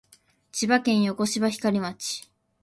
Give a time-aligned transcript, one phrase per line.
[0.51, 2.27] 千葉県横芝光町